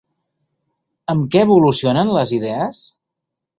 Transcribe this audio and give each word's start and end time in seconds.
Amb 1.15 1.29
què 1.35 1.45
evolucionen 1.47 2.11
les 2.17 2.35
idees? 2.41 2.83